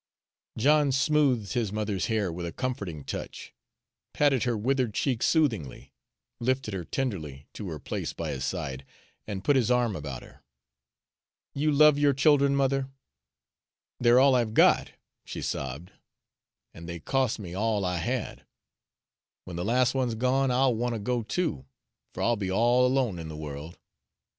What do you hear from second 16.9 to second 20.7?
cos' me all I had. When the las' one's gone,